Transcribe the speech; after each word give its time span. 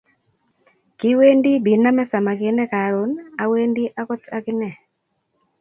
Kiwendi 0.99 1.51
biname 1.65 2.03
samakinik 2.11 2.69
karon 2.73 3.11
awendi 3.43 3.83
agot 3.99 4.23
agine 4.37 4.69